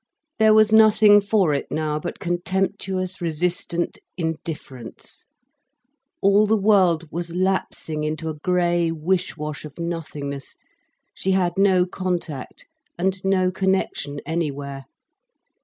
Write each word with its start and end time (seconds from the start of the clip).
There 0.39 0.55
was 0.55 0.73
nothing 0.73 1.21
for 1.21 1.53
it 1.53 1.67
now, 1.69 1.99
but 1.99 2.17
contemptuous, 2.17 3.21
resistant 3.21 3.99
indifference. 4.17 5.25
All 6.23 6.47
the 6.47 6.57
world 6.57 7.07
was 7.11 7.35
lapsing 7.35 8.03
into 8.03 8.27
a 8.27 8.33
grey 8.43 8.89
wish 8.89 9.37
wash 9.37 9.63
of 9.63 9.77
nothingness, 9.77 10.55
she 11.13 11.33
had 11.33 11.53
no 11.55 11.85
contact 11.85 12.65
and 12.97 13.23
no 13.23 13.51
connection 13.51 14.19
anywhere. 14.25 14.85